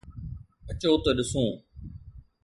اچو 0.69 0.91
ته 1.03 1.11
ڏسون 1.17 1.49